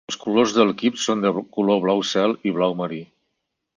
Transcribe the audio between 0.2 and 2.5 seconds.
colors de l'equip són de color blau cel